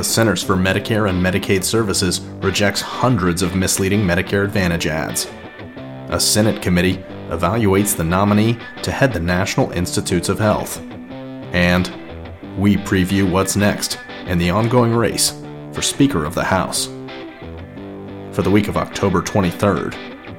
[0.00, 5.30] The Centers for Medicare and Medicaid Services rejects hundreds of misleading Medicare Advantage ads.
[6.08, 6.96] A Senate committee
[7.28, 10.80] evaluates the nominee to head the National Institutes of Health.
[11.52, 11.92] And
[12.56, 15.38] we preview what's next in the ongoing race
[15.74, 16.86] for Speaker of the House.
[18.32, 19.92] For the week of October 23rd,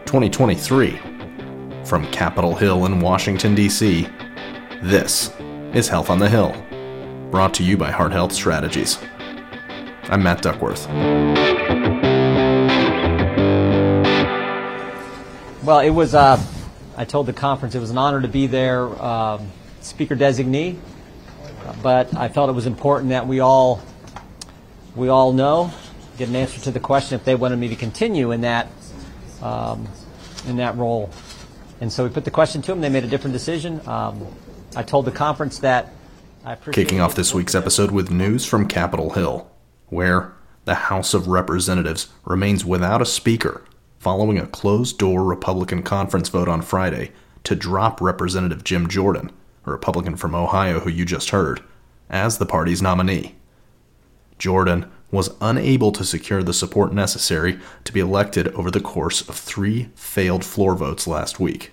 [0.07, 1.00] 2023,
[1.86, 4.07] from Capitol Hill in Washington, D.C.,
[4.82, 5.32] this
[5.75, 6.55] is Health on the Hill,
[7.30, 8.98] brought to you by Hart Health Strategies.
[10.11, 10.88] I'm Matt Duckworth.
[15.64, 16.37] Well, it was, uh,
[16.97, 19.47] I told the conference it was an honor to be there, um,
[19.79, 20.78] speaker designee,
[21.82, 23.82] but I felt it was important that we all,
[24.97, 25.71] we all know,
[26.18, 28.68] get an answer to the question if they wanted me to continue in that,
[29.42, 29.87] um,
[30.46, 31.09] in that role.
[31.79, 32.81] And so we put the question to them.
[32.81, 33.80] They made a different decision.
[33.88, 34.28] Um,
[34.75, 35.94] I told the conference that
[36.44, 39.50] I Kicking off this week's episode with news from Capitol Hill,
[39.91, 40.33] where
[40.66, 43.64] the House of Representatives remains without a speaker
[44.00, 47.11] following a closed door Republican conference vote on Friday
[47.44, 49.31] to drop Representative Jim Jordan,
[49.66, 51.61] a Republican from Ohio who you just heard,
[52.09, 53.36] as the party's nominee.
[54.39, 59.36] Jordan was unable to secure the support necessary to be elected over the course of
[59.36, 61.72] three failed floor votes last week.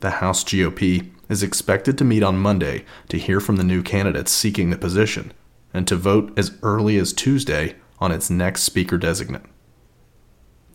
[0.00, 4.32] The House GOP is expected to meet on Monday to hear from the new candidates
[4.32, 5.32] seeking the position
[5.72, 9.42] and to vote as early as Tuesday on its next speaker designate.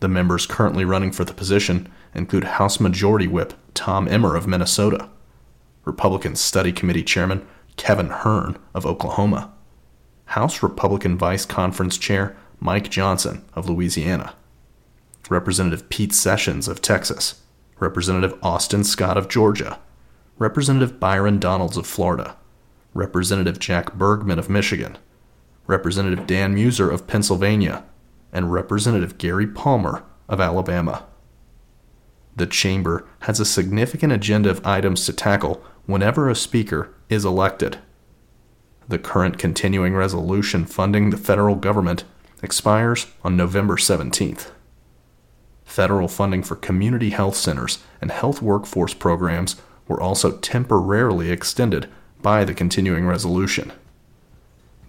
[0.00, 5.08] The members currently running for the position include House Majority Whip Tom Emmer of Minnesota,
[5.84, 9.52] Republican Study Committee Chairman Kevin Hern of Oklahoma,
[10.26, 14.34] House Republican Vice Conference Chair Mike Johnson of Louisiana,
[15.28, 17.42] Representative Pete Sessions of Texas,
[17.78, 19.78] Representative Austin Scott of Georgia,
[20.38, 22.36] Representative Byron Donalds of Florida,
[22.96, 24.96] Representative Jack Bergman of Michigan,
[25.66, 27.84] Representative Dan Meuser of Pennsylvania,
[28.32, 31.04] and Representative Gary Palmer of Alabama.
[32.34, 37.78] The chamber has a significant agenda of items to tackle whenever a speaker is elected.
[38.88, 42.04] The current continuing resolution funding the federal government
[42.42, 44.50] expires on November 17th.
[45.64, 49.56] Federal funding for community health centers and health workforce programs
[49.88, 51.88] were also temporarily extended
[52.26, 53.70] by the continuing resolution.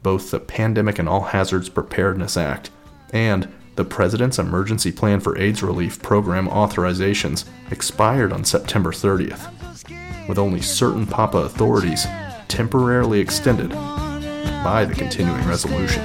[0.01, 2.71] Both the Pandemic and All Hazards Preparedness Act
[3.13, 10.39] and the President's Emergency Plan for AIDS Relief Program authorizations expired on September 30th, with
[10.39, 12.07] only certain PAHPA authorities
[12.47, 16.01] temporarily extended by the continuing resolution.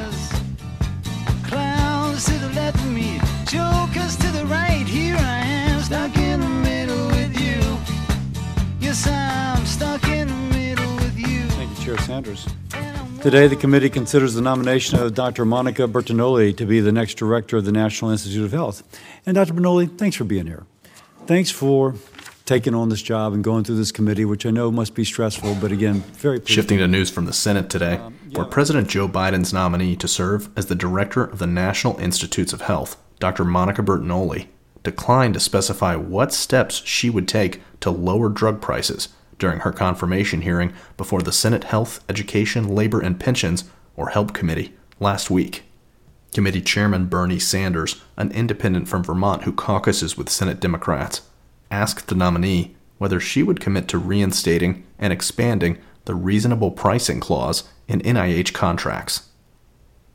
[11.93, 12.47] Chair Sanders.
[13.21, 15.45] Today, the committee considers the nomination of Dr.
[15.45, 18.83] Monica Bertagnolli to be the next director of the National Institute of Health.
[19.27, 19.53] And Dr.
[19.53, 20.65] Bertagnolli, thanks for being here.
[21.27, 21.95] Thanks for
[22.47, 25.57] taking on this job and going through this committee, which I know must be stressful,
[25.61, 26.41] but again, very.
[26.45, 28.39] Shifting to news from the Senate today, um, yeah.
[28.39, 32.63] where President Joe Biden's nominee to serve as the director of the National Institutes of
[32.63, 33.45] Health, Dr.
[33.45, 34.47] Monica Bertagnolli,
[34.83, 39.11] declined to specify what steps she would take to lower drug prices
[39.43, 43.65] during her confirmation hearing before the Senate Health, Education, Labor, and Pensions,
[43.97, 45.65] or HELP Committee, last week.
[46.33, 51.23] Committee Chairman Bernie Sanders, an independent from Vermont who caucuses with Senate Democrats,
[51.73, 57.65] asked the nominee whether she would commit to reinstating and expanding the reasonable pricing clause
[57.89, 59.29] in NIH contracts.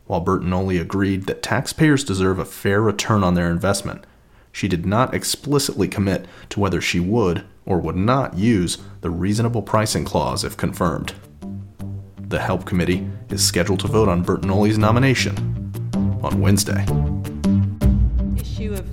[0.06, 4.06] While Burton only agreed that taxpayers deserve a fair return on their investment,
[4.54, 9.62] she did not explicitly commit to whether she would or would not use the reasonable
[9.62, 11.14] pricing clause if confirmed.
[12.18, 15.38] The Help Committee is scheduled to vote on Bertagnolli's nomination
[16.24, 18.88] on Wednesday The Issue of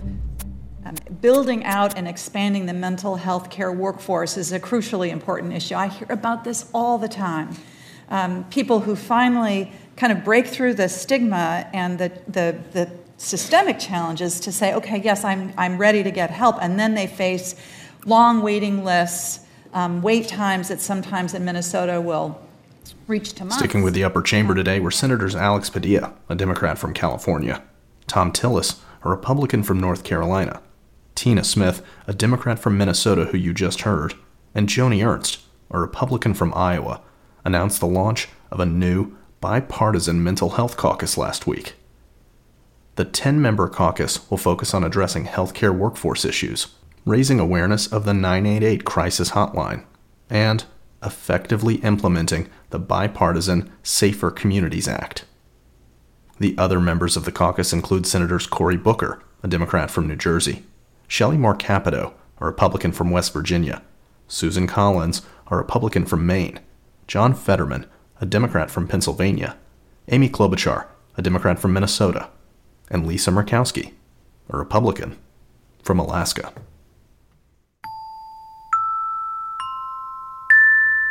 [0.85, 5.75] um, building out and expanding the mental health care workforce is a crucially important issue.
[5.75, 7.57] I hear about this all the time.
[8.11, 13.79] Um, people who finally kind of break through the stigma and the, the, the systemic
[13.79, 17.55] challenges to say, okay, yes, I'm, I'm ready to get help, and then they face
[18.07, 19.41] long waiting lists,
[19.73, 22.41] um, wait times that sometimes in Minnesota will
[23.07, 23.59] reach to months.
[23.59, 27.63] Sticking with the upper chamber today were Senators Alex Padilla, a Democrat from California,
[28.07, 30.61] Thom Tillis, a Republican from North Carolina,
[31.15, 34.15] Tina Smith, a Democrat from Minnesota who you just heard,
[34.55, 35.41] and Joni Ernst,
[35.71, 37.01] a Republican from Iowa,
[37.45, 41.75] announced the launch of a new bipartisan mental health caucus last week.
[42.97, 46.69] The 10 member caucus will focus on addressing healthcare workforce issues,
[47.05, 49.85] raising awareness of the 988 crisis hotline,
[50.31, 50.65] and
[51.03, 55.25] effectively implementing the bipartisan Safer Communities Act.
[56.41, 60.65] The other members of the caucus include Senators Cory Booker, a Democrat from New Jersey,
[61.07, 63.83] Shelley Moore Capito, a Republican from West Virginia,
[64.27, 66.59] Susan Collins, a Republican from Maine,
[67.07, 67.87] John Fetterman,
[68.21, 69.57] a Democrat from Pennsylvania,
[70.09, 70.87] Amy Klobuchar,
[71.17, 72.31] a Democrat from Minnesota,
[72.91, 73.93] and Lisa Murkowski,
[74.49, 75.19] a Republican
[75.83, 76.53] from Alaska.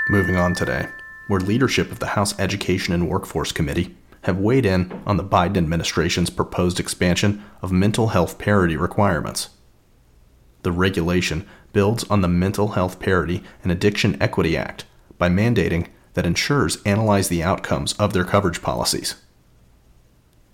[0.10, 0.90] Moving on today,
[1.28, 5.56] where leadership of the House Education and Workforce Committee have weighed in on the Biden
[5.56, 9.52] administration's proposed expansion of mental health parity requirements.
[10.64, 14.84] The regulation builds on the Mental Health Parity and Addiction Equity Act
[15.18, 19.16] by mandating that insurers analyze the outcomes of their coverage policies.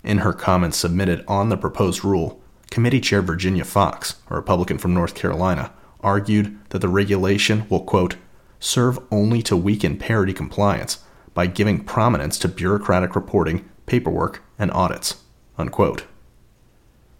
[0.04, 4.94] In her comments submitted on the proposed rule, Committee Chair Virginia Foxx, a Republican from
[4.94, 5.72] North Carolina,
[6.02, 8.14] argued that the regulation will, quote,
[8.60, 11.02] serve only to weaken parity compliance
[11.34, 15.22] by giving prominence to bureaucratic reporting, paperwork, and audits,
[15.58, 16.04] unquote.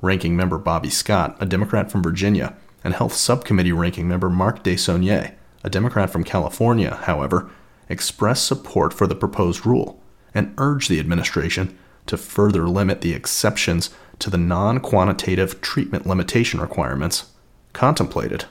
[0.01, 2.55] Ranking member Bobby Scott, a Democrat from Virginia,
[2.85, 7.51] and Health Subcommittee ranking member Mark DeSaulnier, a Democrat from California, however,
[7.89, 10.01] expressed support for the proposed rule
[10.35, 11.77] and urged the administration
[12.07, 17.31] to further limit the exceptions to the non quantitative treatment limitation requirements
[17.73, 18.45] contemplated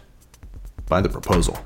[0.88, 1.60] by the proposal.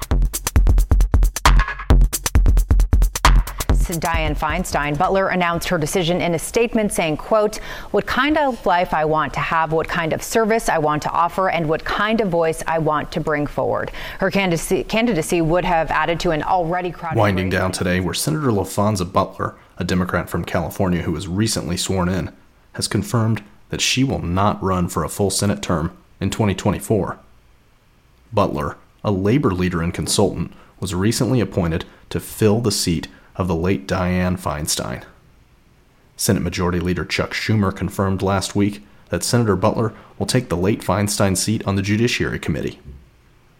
[3.97, 7.57] Dianne Feinstein, Butler announced her decision in a statement saying, quote,
[7.91, 11.11] what kind of life I want to have, what kind of service I want to
[11.11, 13.91] offer, and what kind of voice I want to bring forward.
[14.19, 17.19] Her candidacy, candidacy would have added to an already crowded.
[17.19, 22.09] Winding down today, where Senator Laphonza Butler, a Democrat from California who was recently sworn
[22.09, 22.31] in,
[22.73, 27.17] has confirmed that she will not run for a full Senate term in 2024.
[28.31, 33.55] Butler, a labor leader and consultant, was recently appointed to fill the seat of the
[33.55, 35.03] late Dianne Feinstein.
[36.15, 40.81] Senate Majority Leader Chuck Schumer confirmed last week that Senator Butler will take the late
[40.81, 42.79] Feinstein seat on the Judiciary Committee.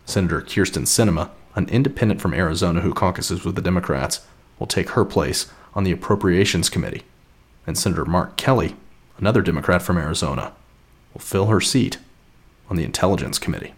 [0.06, 4.26] Senator Kyrsten Sinema, an independent from Arizona who caucuses with the Democrats,
[4.60, 7.04] will take her place on the Appropriations Committee.
[7.66, 8.76] And Senator Mark Kelly,
[9.18, 10.54] another Democrat from Arizona,
[11.14, 11.98] will fill her seat
[12.70, 13.74] on the Intelligence Committee.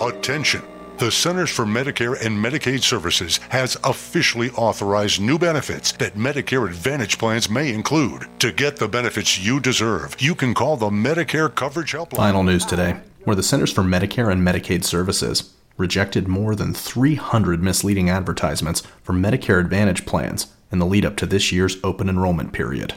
[0.00, 0.62] Attention!
[1.02, 7.18] The Centers for Medicare and Medicaid Services has officially authorized new benefits that Medicare Advantage
[7.18, 8.28] plans may include.
[8.38, 12.18] To get the benefits you deserve, you can call the Medicare Coverage Helpline.
[12.18, 17.60] Final news today, where the Centers for Medicare and Medicaid Services rejected more than 300
[17.64, 22.52] misleading advertisements for Medicare Advantage plans in the lead up to this year's open enrollment
[22.52, 22.94] period.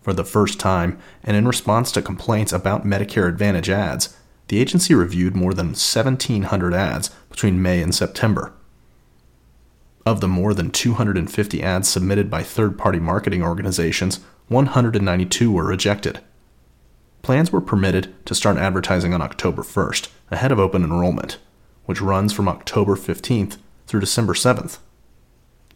[0.00, 4.16] For the first time, and in response to complaints about Medicare Advantage ads,
[4.50, 8.52] the agency reviewed more than 1,700 ads between May and September.
[10.04, 14.18] Of the more than 250 ads submitted by third party marketing organizations,
[14.48, 16.18] 192 were rejected.
[17.22, 21.38] Plans were permitted to start advertising on October 1st, ahead of open enrollment,
[21.86, 23.56] which runs from October 15th
[23.86, 24.78] through December 7th.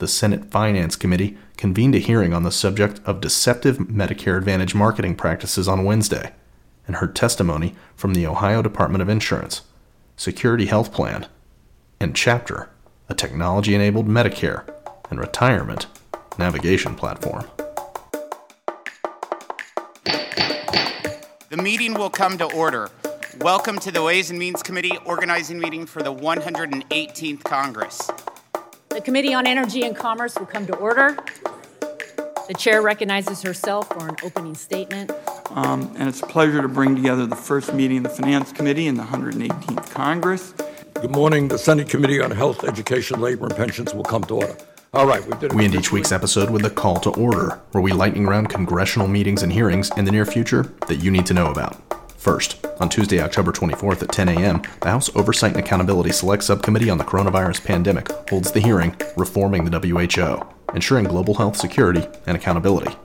[0.00, 5.14] The Senate Finance Committee convened a hearing on the subject of deceptive Medicare Advantage marketing
[5.14, 6.32] practices on Wednesday
[6.86, 9.62] and heard testimony from the Ohio Department of Insurance,
[10.16, 11.26] Security Health Plan,
[12.00, 12.68] and Chapter,
[13.08, 14.68] a technology enabled Medicare
[15.10, 15.86] and retirement
[16.38, 17.46] navigation platform.
[21.50, 22.90] The meeting will come to order.
[23.40, 28.10] Welcome to the Ways and Means Committee organizing meeting for the 118th Congress.
[28.88, 31.16] The Committee on Energy and Commerce will come to order.
[32.48, 35.10] The chair recognizes herself for an opening statement.
[35.50, 38.86] Um, and it's a pleasure to bring together the first meeting of the Finance Committee
[38.86, 40.54] in the 118th Congress.
[40.94, 41.48] Good morning.
[41.48, 44.56] The Senate Committee on Health, Education, Labor, and Pensions will come to order.
[44.94, 45.54] All right, we did it.
[45.54, 49.08] We end each week's episode with a call to order, where we lightning round congressional
[49.08, 51.76] meetings and hearings in the near future that you need to know about.
[52.16, 56.88] First, on Tuesday, October 24th at 10 a.m., the House Oversight and Accountability Select Subcommittee
[56.88, 62.36] on the Coronavirus Pandemic holds the hearing Reforming the WHO, Ensuring Global Health Security and
[62.36, 62.96] Accountability.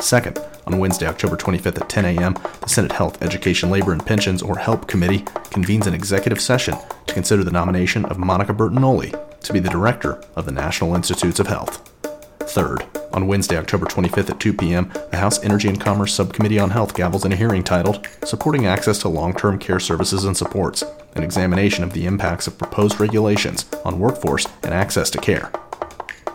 [0.00, 4.42] Second, on Wednesday, October 25th at 10 a.m., the Senate Health, Education, Labor, and Pensions,
[4.42, 9.52] or HELP Committee, convenes an executive session to consider the nomination of Monica Bertagnolli to
[9.52, 11.90] be the director of the National Institutes of Health.
[12.40, 16.70] Third, on Wednesday, October 25th at 2 p.m., the House Energy and Commerce Subcommittee on
[16.70, 20.82] Health gavels in a hearing titled Supporting Access to Long Term Care Services and Supports,
[21.14, 25.50] an examination of the impacts of proposed regulations on workforce and access to care.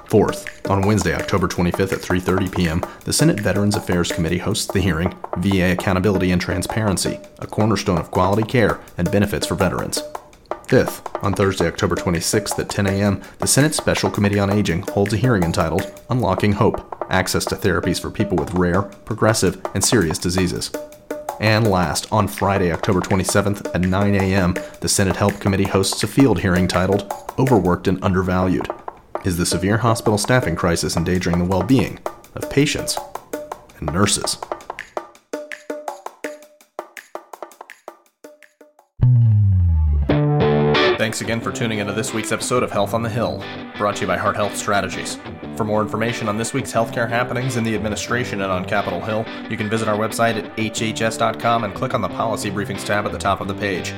[0.10, 4.82] Fourth, on Wednesday, October 25th at 3:30 p.m., the Senate Veterans Affairs Committee hosts the
[4.82, 10.02] hearing VA Accountability and Transparency: A Cornerstone of Quality Care and Benefits for Veterans.
[10.68, 15.14] Fifth, on Thursday, October 26th at 10 a.m., the Senate Special Committee on Aging holds
[15.14, 20.18] a hearing entitled Unlocking Hope Access to Therapies for People with Rare, Progressive, and Serious
[20.18, 20.72] Diseases.
[21.40, 26.08] And last, on Friday, October 27th at 9 a.m., the Senate Health Committee hosts a
[26.08, 28.68] field hearing titled Overworked and Undervalued
[29.26, 32.00] Is the Severe Hospital Staffing Crisis Endangering the Well Being
[32.36, 32.98] of Patients
[33.78, 34.38] and Nurses?
[40.98, 43.44] Thanks again for tuning into this week's episode of Health on the Hill,
[43.78, 45.18] brought to you by Hart Health Strategies.
[45.58, 49.26] For more information on this week's healthcare happenings in the administration and on Capitol Hill,
[49.50, 53.12] you can visit our website at hhs.com and click on the Policy Briefings tab at
[53.12, 53.94] the top of the page.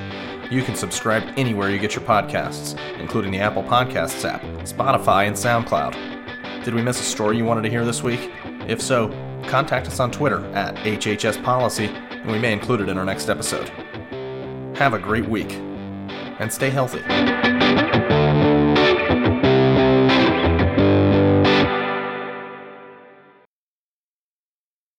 [0.51, 5.33] You can subscribe anywhere you get your podcasts, including the Apple Podcasts app, Spotify, and
[5.33, 6.65] SoundCloud.
[6.65, 8.29] Did we miss a story you wanted to hear this week?
[8.67, 9.07] If so,
[9.47, 13.29] contact us on Twitter at HHS Policy, and we may include it in our next
[13.29, 13.69] episode.
[14.75, 17.60] Have a great week and stay healthy.